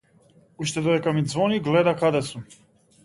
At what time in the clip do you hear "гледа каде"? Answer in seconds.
1.71-2.23